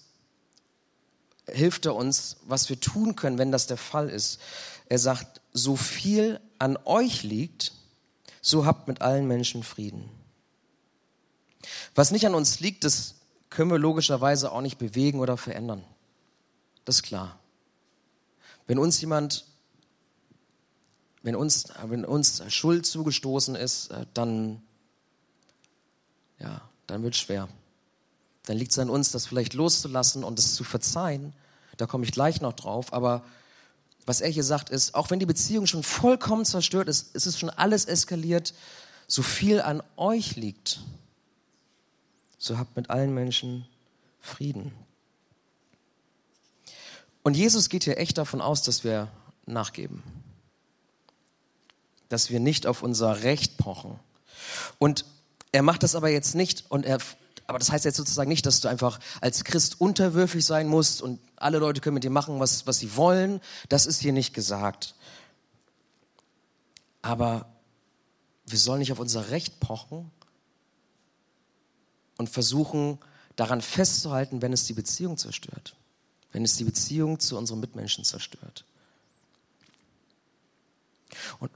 [1.47, 4.39] hilft er uns, was wir tun können, wenn das der Fall ist.
[4.89, 7.73] Er sagt, so viel an euch liegt,
[8.41, 10.09] so habt mit allen Menschen Frieden.
[11.93, 13.15] Was nicht an uns liegt, das
[13.49, 15.83] können wir logischerweise auch nicht bewegen oder verändern.
[16.83, 17.39] Das ist klar.
[18.67, 19.45] Wenn uns jemand,
[21.21, 24.61] wenn uns, wenn uns Schuld zugestoßen ist, äh, dann
[26.39, 27.47] ja, dann wird es schwer.
[28.45, 31.33] Dann liegt es an uns, das vielleicht loszulassen und es zu verzeihen.
[31.77, 32.93] Da komme ich gleich noch drauf.
[32.93, 33.23] Aber
[34.05, 37.39] was er hier sagt ist, auch wenn die Beziehung schon vollkommen zerstört ist, ist es
[37.39, 38.53] schon alles eskaliert,
[39.07, 40.81] so viel an euch liegt,
[42.37, 43.67] so habt mit allen Menschen
[44.19, 44.71] Frieden.
[47.23, 49.07] Und Jesus geht hier echt davon aus, dass wir
[49.45, 50.03] nachgeben.
[52.09, 53.99] Dass wir nicht auf unser Recht pochen.
[54.77, 55.05] Und
[55.55, 56.99] er macht das aber jetzt nicht und er
[57.47, 61.19] aber das heißt jetzt sozusagen nicht, dass du einfach als Christ unterwürfig sein musst und
[61.35, 63.39] alle Leute können mit dir machen, was, was sie wollen.
[63.69, 64.95] Das ist hier nicht gesagt.
[67.03, 67.45] Aber
[68.47, 70.11] wir sollen nicht auf unser Recht pochen
[72.17, 72.97] und versuchen,
[73.35, 75.75] daran festzuhalten, wenn es die Beziehung zerstört.
[76.31, 78.65] Wenn es die Beziehung zu unseren Mitmenschen zerstört.
[81.39, 81.51] Und,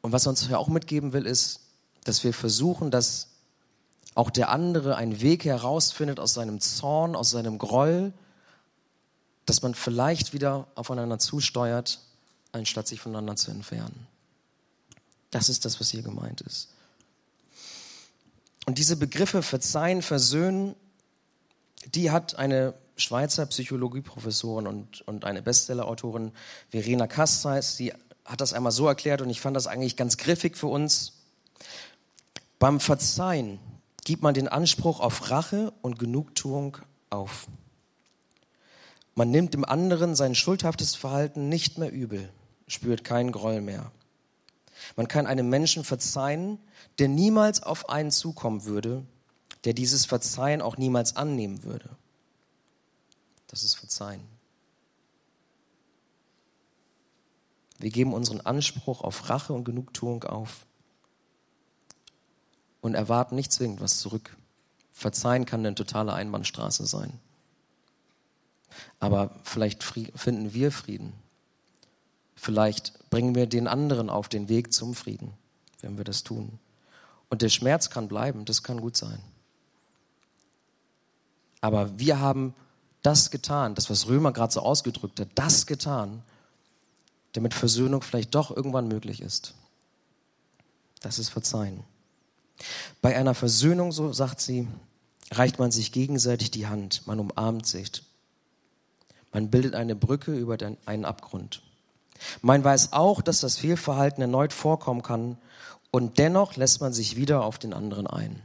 [0.00, 1.60] und was er uns ja auch mitgeben will, ist,
[2.02, 3.29] dass wir versuchen, dass
[4.14, 8.12] auch der andere einen Weg herausfindet aus seinem Zorn, aus seinem Groll,
[9.46, 12.00] dass man vielleicht wieder aufeinander zusteuert,
[12.52, 14.06] anstatt sich voneinander zu entfernen.
[15.30, 16.68] Das ist das, was hier gemeint ist.
[18.66, 20.74] Und diese Begriffe Verzeihen, Versöhnen,
[21.94, 26.32] die hat eine Schweizer Psychologieprofessorin und, und eine Bestsellerautorin,
[26.70, 27.92] Verena Kasteis, die
[28.24, 31.14] hat das einmal so erklärt und ich fand das eigentlich ganz griffig für uns.
[32.58, 33.58] Beim Verzeihen
[34.04, 36.78] gibt man den Anspruch auf Rache und Genugtuung
[37.10, 37.46] auf.
[39.14, 42.30] Man nimmt dem anderen sein schuldhaftes Verhalten nicht mehr übel,
[42.66, 43.90] spürt keinen Groll mehr.
[44.96, 46.58] Man kann einem Menschen verzeihen,
[46.98, 49.04] der niemals auf einen zukommen würde,
[49.64, 51.90] der dieses Verzeihen auch niemals annehmen würde.
[53.48, 54.22] Das ist Verzeihen.
[57.78, 60.66] Wir geben unseren Anspruch auf Rache und Genugtuung auf
[62.80, 64.36] und erwarten nicht zwingend was zurück.
[64.92, 67.18] Verzeihen kann eine totale Einbahnstraße sein.
[68.98, 71.12] Aber vielleicht finden wir Frieden.
[72.34, 75.32] Vielleicht bringen wir den anderen auf den Weg zum Frieden,
[75.80, 76.58] wenn wir das tun.
[77.28, 79.20] Und der Schmerz kann bleiben, das kann gut sein.
[81.60, 82.54] Aber wir haben
[83.02, 86.22] das getan, das, was Römer gerade so ausgedrückt hat, das getan,
[87.32, 89.54] damit Versöhnung vielleicht doch irgendwann möglich ist.
[91.00, 91.84] Das ist Verzeihen.
[93.00, 94.68] Bei einer Versöhnung, so sagt sie,
[95.30, 98.02] reicht man sich gegenseitig die Hand, man umarmt sich.
[99.32, 101.62] Man bildet eine Brücke über den, einen Abgrund.
[102.42, 105.38] Man weiß auch, dass das Fehlverhalten erneut vorkommen kann
[105.90, 108.42] und dennoch lässt man sich wieder auf den anderen ein.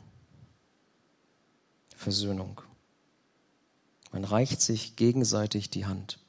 [1.96, 2.62] Versöhnung.
[4.12, 6.20] Man reicht sich gegenseitig die Hand.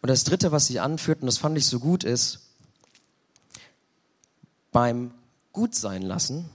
[0.00, 2.40] Und das Dritte, was sie anführt, und das fand ich so gut, ist,
[4.72, 5.12] beim
[5.56, 6.50] gut sein lassen,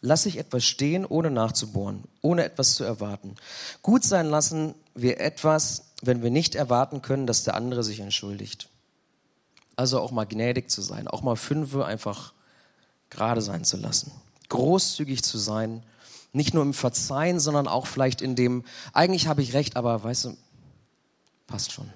[0.00, 3.34] lasse ich etwas stehen, ohne nachzubohren, ohne etwas zu erwarten.
[3.82, 8.70] Gut sein lassen wir etwas, wenn wir nicht erwarten können, dass der andere sich entschuldigt.
[9.76, 12.32] Also auch mal gnädig zu sein, auch mal fünfe einfach
[13.10, 14.10] gerade sein zu lassen.
[14.48, 15.82] Großzügig zu sein,
[16.32, 20.24] nicht nur im Verzeihen, sondern auch vielleicht in dem, eigentlich habe ich recht, aber weißt
[20.24, 20.36] du,
[21.46, 21.92] passt schon.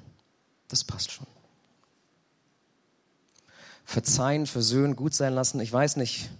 [0.69, 1.27] Das passt schon
[3.91, 5.59] verzeihen, versöhnen, gut sein lassen.
[5.59, 6.31] Ich weiß nicht,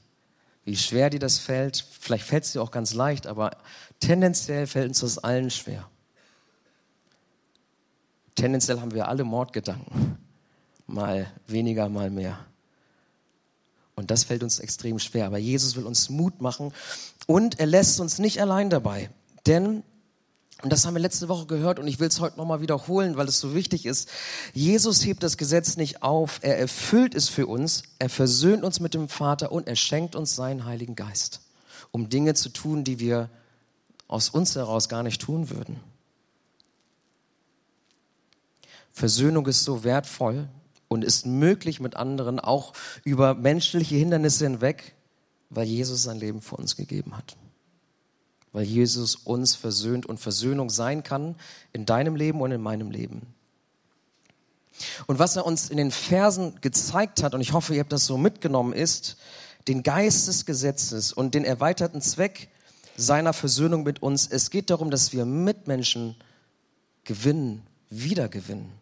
[0.65, 1.85] wie schwer dir das fällt.
[1.99, 3.57] Vielleicht fällt es dir auch ganz leicht, aber
[3.99, 5.91] tendenziell fällt uns das allen schwer.
[8.37, 10.17] Tendenziell haben wir alle Mordgedanken.
[10.87, 12.39] Mal weniger, mal mehr.
[13.97, 15.27] Und das fällt uns extrem schwer.
[15.27, 16.73] Aber Jesus will uns Mut machen
[17.27, 19.11] und er lässt uns nicht allein dabei.
[19.47, 19.83] Denn
[20.63, 23.29] und das haben wir letzte Woche gehört und ich will es heute nochmal wiederholen, weil
[23.29, 24.11] es so wichtig ist.
[24.53, 28.93] Jesus hebt das Gesetz nicht auf, er erfüllt es für uns, er versöhnt uns mit
[28.93, 31.41] dem Vater und er schenkt uns seinen Heiligen Geist,
[31.93, 33.31] um Dinge zu tun, die wir
[34.07, 35.81] aus uns heraus gar nicht tun würden.
[38.93, 40.49] Versöhnung ist so wertvoll
[40.89, 44.95] und ist möglich mit anderen auch über menschliche Hindernisse hinweg,
[45.49, 47.37] weil Jesus sein Leben für uns gegeben hat
[48.53, 51.37] weil Jesus uns versöhnt und Versöhnung sein kann
[51.73, 53.35] in deinem Leben und in meinem Leben.
[55.07, 58.07] Und was er uns in den Versen gezeigt hat, und ich hoffe, ihr habt das
[58.07, 59.17] so mitgenommen, ist
[59.69, 62.49] den Geist des Gesetzes und den erweiterten Zweck
[62.97, 64.27] seiner Versöhnung mit uns.
[64.27, 66.17] Es geht darum, dass wir Mitmenschen
[67.05, 68.73] gewinnen, wiedergewinnen.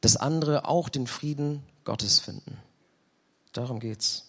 [0.00, 2.58] Dass andere auch den Frieden Gottes finden.
[3.52, 4.27] Darum geht's.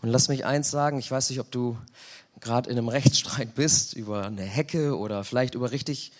[0.00, 1.76] Und lass mich eins sagen, ich weiß nicht, ob du
[2.40, 6.12] gerade in einem Rechtsstreit bist über eine Hecke oder vielleicht über richtig,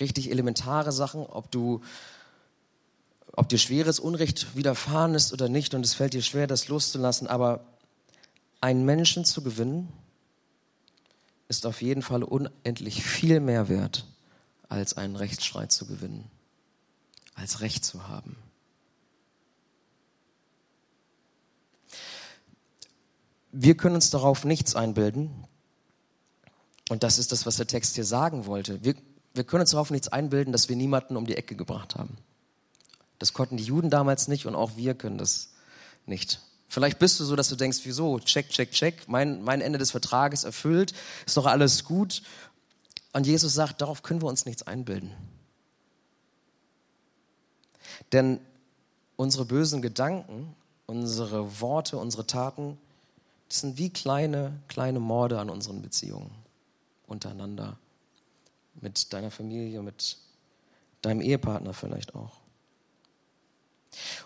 [0.00, 1.82] richtig elementare Sachen, ob du,
[3.32, 7.26] ob dir schweres Unrecht widerfahren ist oder nicht und es fällt dir schwer, das loszulassen,
[7.26, 7.64] aber
[8.60, 9.92] einen Menschen zu gewinnen,
[11.48, 14.06] ist auf jeden Fall unendlich viel mehr wert,
[14.68, 16.30] als einen Rechtsstreit zu gewinnen,
[17.34, 18.36] als Recht zu haben.
[23.54, 25.30] Wir können uns darauf nichts einbilden.
[26.90, 28.84] Und das ist das, was der Text hier sagen wollte.
[28.84, 28.94] Wir,
[29.32, 32.18] wir können uns darauf nichts einbilden, dass wir niemanden um die Ecke gebracht haben.
[33.18, 35.54] Das konnten die Juden damals nicht und auch wir können das
[36.04, 36.40] nicht.
[36.68, 38.18] Vielleicht bist du so, dass du denkst, wieso?
[38.18, 39.04] Check, check, check.
[39.06, 40.92] Mein, mein Ende des Vertrages erfüllt.
[41.24, 42.22] Ist doch alles gut.
[43.12, 45.12] Und Jesus sagt, darauf können wir uns nichts einbilden.
[48.12, 48.40] Denn
[49.14, 52.76] unsere bösen Gedanken, unsere Worte, unsere Taten,
[53.48, 56.30] das sind wie kleine, kleine Morde an unseren Beziehungen
[57.06, 57.78] untereinander.
[58.80, 60.18] Mit deiner Familie, mit
[61.00, 62.40] deinem Ehepartner vielleicht auch.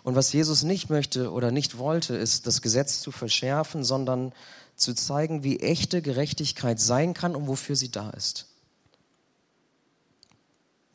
[0.03, 4.33] Und was Jesus nicht möchte oder nicht wollte, ist, das Gesetz zu verschärfen, sondern
[4.77, 8.47] zu zeigen, wie echte Gerechtigkeit sein kann und wofür sie da ist.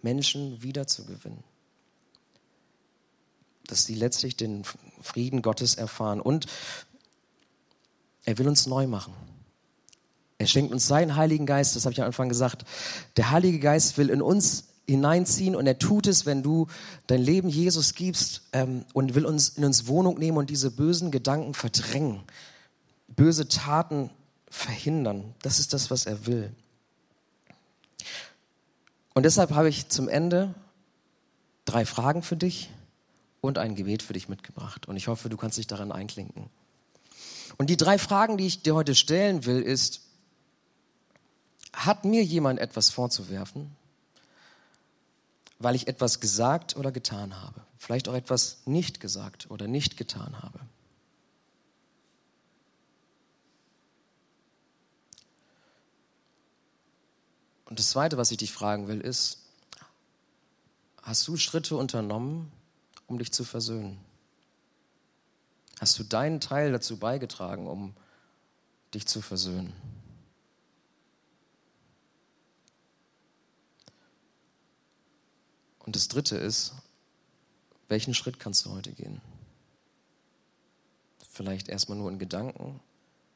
[0.01, 1.43] Menschen wiederzugewinnen.
[3.67, 4.63] Dass sie letztlich den
[5.01, 6.21] Frieden Gottes erfahren.
[6.21, 6.47] Und
[8.25, 9.13] er will uns neu machen.
[10.38, 12.65] Er schenkt uns seinen Heiligen Geist, das habe ich am Anfang gesagt.
[13.17, 16.67] Der Heilige Geist will in uns hineinziehen und er tut es, wenn du
[17.07, 21.12] dein Leben Jesus gibst ähm, und will uns in uns Wohnung nehmen und diese bösen
[21.12, 22.21] Gedanken verdrängen,
[23.07, 24.09] böse Taten
[24.49, 25.33] verhindern.
[25.41, 26.51] Das ist das, was er will.
[29.13, 30.53] Und deshalb habe ich zum Ende
[31.65, 32.69] drei Fragen für dich
[33.41, 34.88] und ein Gebet für dich mitgebracht.
[34.88, 36.49] Und ich hoffe, du kannst dich daran einklinken.
[37.57, 40.01] Und die drei Fragen, die ich dir heute stellen will, ist,
[41.73, 43.75] hat mir jemand etwas vorzuwerfen,
[45.59, 47.61] weil ich etwas gesagt oder getan habe?
[47.77, 50.59] Vielleicht auch etwas nicht gesagt oder nicht getan habe?
[57.65, 59.39] Und das Zweite, was ich dich fragen will, ist,
[61.01, 62.51] hast du Schritte unternommen,
[63.07, 63.99] um dich zu versöhnen?
[65.84, 67.93] Hast du deinen Teil dazu beigetragen, um
[68.93, 69.74] dich zu versöhnen?
[75.80, 76.72] Und das Dritte ist,
[77.89, 79.19] welchen Schritt kannst du heute gehen?
[81.30, 82.80] Vielleicht erstmal nur in Gedanken.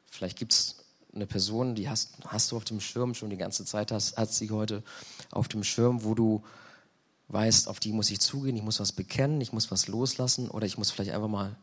[0.06, 0.76] Vielleicht gibt es
[1.14, 4.32] eine Person, die hast, hast du auf dem Schirm schon die ganze Zeit, hast, hat
[4.32, 4.82] sie heute
[5.32, 6.42] auf dem Schirm, wo du
[7.28, 10.66] weißt, auf die muss ich zugehen, ich muss was bekennen, ich muss was loslassen oder
[10.66, 11.54] ich muss vielleicht einfach mal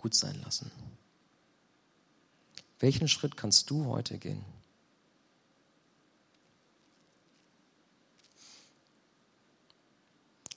[0.00, 0.70] gut sein lassen.
[2.78, 4.42] Welchen Schritt kannst du heute gehen?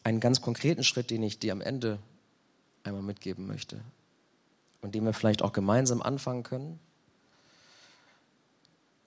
[0.04, 2.00] Einen ganz konkreten Schritt, den ich dir am Ende
[2.86, 3.82] einmal mitgeben möchte
[4.82, 6.80] und den wir vielleicht auch gemeinsam anfangen können,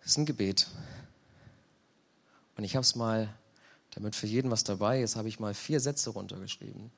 [0.05, 0.69] ist ein Gebet.
[2.59, 3.35] Und ich habe es mal,
[3.93, 6.91] damit für jeden was dabei ist, habe ich mal vier Sätze runtergeschrieben.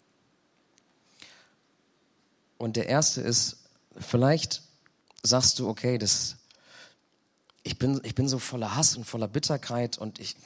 [2.58, 3.56] Und der erste ist,
[3.96, 4.62] vielleicht
[5.22, 6.36] sagst du, okay, das,
[7.62, 10.36] ich, bin, ich bin so voller Hass und voller Bitterkeit und ich,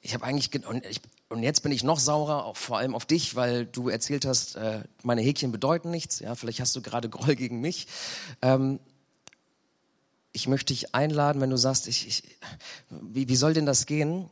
[0.00, 3.04] ich habe eigentlich, und, ich, und jetzt bin ich noch saurer, auch vor allem auf
[3.04, 6.20] dich, weil du erzählt hast, äh, meine Häkchen bedeuten nichts.
[6.20, 7.88] Ja, vielleicht hast du gerade Groll gegen mich.
[8.42, 8.78] Ähm,
[10.32, 12.22] ich möchte dich einladen, wenn du sagst, ich, ich,
[12.90, 14.28] wie, wie soll denn das gehen,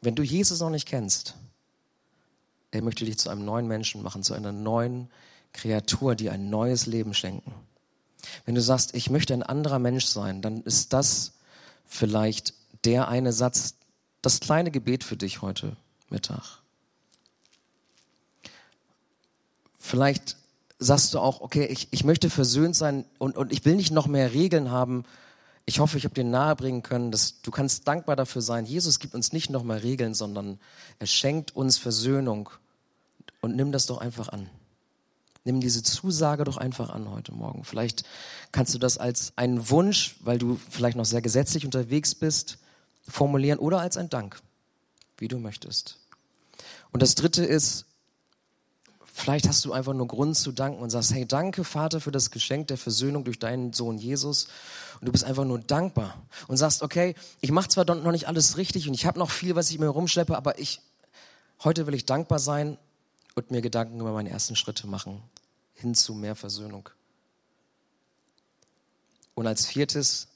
[0.00, 1.34] wenn du Jesus noch nicht kennst?
[2.70, 5.10] Er möchte dich zu einem neuen Menschen machen, zu einer neuen
[5.56, 7.52] Kreatur, die ein neues Leben schenken.
[8.44, 11.32] Wenn du sagst, ich möchte ein anderer Mensch sein, dann ist das
[11.86, 13.74] vielleicht der eine Satz,
[14.22, 15.76] das kleine Gebet für dich heute
[16.10, 16.60] Mittag.
[19.78, 20.36] Vielleicht
[20.78, 24.06] sagst du auch, okay, ich, ich möchte versöhnt sein und, und ich will nicht noch
[24.06, 25.04] mehr Regeln haben.
[25.64, 28.66] Ich hoffe, ich habe dir nahebringen können, dass du kannst dankbar dafür sein.
[28.66, 30.58] Jesus gibt uns nicht noch mehr Regeln, sondern
[30.98, 32.50] er schenkt uns Versöhnung.
[33.40, 34.50] Und nimm das doch einfach an.
[35.46, 37.62] Nimm diese Zusage doch einfach an heute Morgen.
[37.62, 38.02] Vielleicht
[38.50, 42.58] kannst du das als einen Wunsch, weil du vielleicht noch sehr gesetzlich unterwegs bist,
[43.08, 44.40] formulieren oder als ein Dank,
[45.18, 46.00] wie du möchtest.
[46.90, 47.84] Und das dritte ist,
[49.04, 52.32] vielleicht hast du einfach nur Grund zu danken und sagst, hey, danke Vater für das
[52.32, 54.48] Geschenk der Versöhnung durch deinen Sohn Jesus.
[54.98, 58.56] Und du bist einfach nur dankbar und sagst, okay, ich mache zwar noch nicht alles
[58.56, 60.80] richtig und ich habe noch viel, was ich mir rumschleppe, aber ich,
[61.62, 62.78] heute will ich dankbar sein
[63.36, 65.22] und mir Gedanken über meine ersten Schritte machen
[65.76, 66.88] hin zu mehr Versöhnung.
[69.34, 70.28] Und als viertes,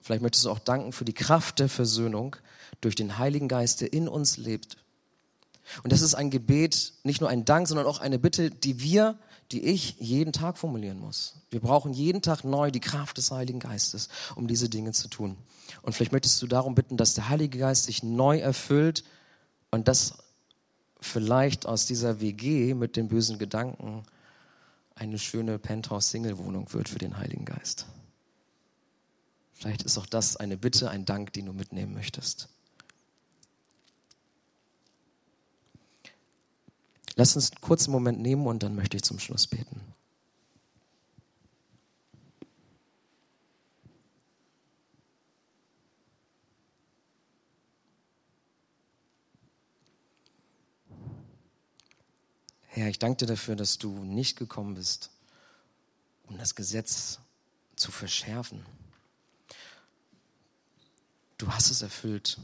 [0.00, 2.36] vielleicht möchtest du auch danken für die Kraft der Versöhnung
[2.80, 4.76] durch den Heiligen Geist, der in uns lebt.
[5.82, 9.18] Und das ist ein Gebet, nicht nur ein Dank, sondern auch eine Bitte, die wir,
[9.50, 11.34] die ich jeden Tag formulieren muss.
[11.50, 15.36] Wir brauchen jeden Tag neu die Kraft des Heiligen Geistes, um diese Dinge zu tun.
[15.82, 19.04] Und vielleicht möchtest du darum bitten, dass der Heilige Geist sich neu erfüllt
[19.70, 20.18] und das
[21.02, 24.04] vielleicht aus dieser WG mit den bösen Gedanken
[24.94, 27.86] eine schöne Penthouse-Single-Wohnung wird für den Heiligen Geist.
[29.52, 32.48] Vielleicht ist auch das eine Bitte, ein Dank, den du mitnehmen möchtest.
[37.16, 39.91] Lass uns einen kurzen Moment nehmen und dann möchte ich zum Schluss beten.
[52.74, 55.10] Herr, ich danke dir dafür, dass du nicht gekommen bist,
[56.26, 57.18] um das Gesetz
[57.76, 58.64] zu verschärfen.
[61.36, 62.38] Du hast es erfüllt.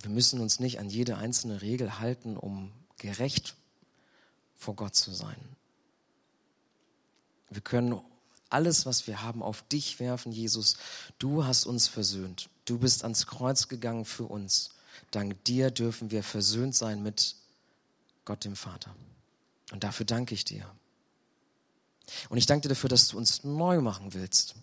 [0.00, 3.54] Wir müssen uns nicht an jede einzelne Regel halten, um gerecht
[4.56, 5.36] vor Gott zu sein.
[7.50, 8.00] Wir können
[8.48, 10.78] alles, was wir haben, auf dich werfen, Jesus.
[11.18, 12.48] Du hast uns versöhnt.
[12.64, 14.70] Du bist ans Kreuz gegangen für uns.
[15.10, 17.36] Dank dir dürfen wir versöhnt sein mit
[18.24, 18.94] Gott dem Vater.
[19.72, 20.70] Und dafür danke ich dir.
[22.28, 24.54] Und ich danke dir dafür, dass du uns neu machen willst.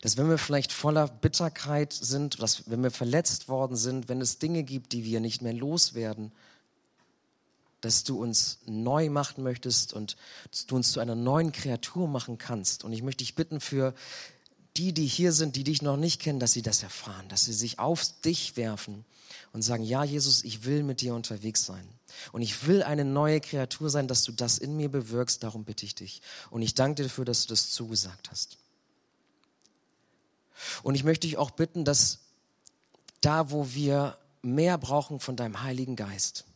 [0.00, 4.38] Dass wenn wir vielleicht voller Bitterkeit sind, dass wenn wir verletzt worden sind, wenn es
[4.38, 6.32] Dinge gibt, die wir nicht mehr loswerden,
[7.80, 10.16] dass du uns neu machen möchtest und
[10.68, 12.84] du uns zu einer neuen Kreatur machen kannst.
[12.84, 13.94] Und ich möchte dich bitten für
[14.76, 17.52] die, die hier sind, die dich noch nicht kennen, dass sie das erfahren, dass sie
[17.52, 19.04] sich auf dich werfen
[19.54, 21.88] und sagen, ja, Jesus, ich will mit dir unterwegs sein.
[22.32, 25.86] Und ich will eine neue Kreatur sein, dass du das in mir bewirkst, darum bitte
[25.86, 26.22] ich dich.
[26.50, 28.58] Und ich danke dir dafür, dass du das zugesagt hast.
[30.82, 32.18] Und ich möchte dich auch bitten, dass
[33.20, 36.46] da, wo wir mehr brauchen von deinem Heiligen Geist,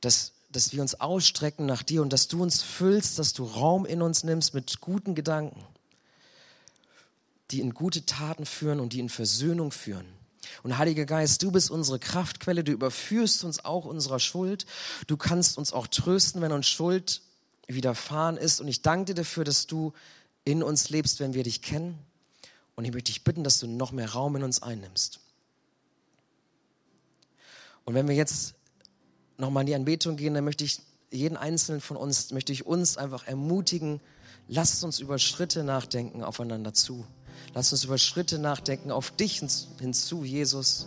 [0.00, 3.84] dass, dass wir uns ausstrecken nach dir und dass du uns füllst, dass du Raum
[3.84, 5.62] in uns nimmst mit guten Gedanken,
[7.50, 10.21] die in gute Taten führen und die in Versöhnung führen
[10.62, 14.66] und Heiliger Geist, du bist unsere Kraftquelle, du überführst uns auch unserer Schuld.
[15.06, 17.22] Du kannst uns auch trösten, wenn uns Schuld
[17.66, 18.60] widerfahren ist.
[18.60, 19.92] Und ich danke dir dafür, dass du
[20.44, 21.98] in uns lebst, wenn wir dich kennen.
[22.74, 25.20] Und ich möchte dich bitten, dass du noch mehr Raum in uns einnimmst.
[27.84, 28.54] Und wenn wir jetzt
[29.38, 30.80] nochmal in die Anbetung gehen, dann möchte ich
[31.10, 34.00] jeden einzelnen von uns, möchte ich uns einfach ermutigen,
[34.48, 37.04] lasst uns über Schritte nachdenken aufeinander zu.
[37.54, 39.42] Lass uns über Schritte nachdenken, auf dich
[39.78, 40.86] hinzu, Jesus.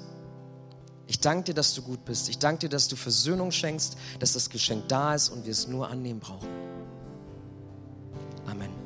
[1.07, 2.29] Ich danke dir, dass du gut bist.
[2.29, 5.67] Ich danke dir, dass du Versöhnung schenkst, dass das Geschenk da ist und wir es
[5.67, 6.49] nur annehmen brauchen.
[8.47, 8.84] Amen.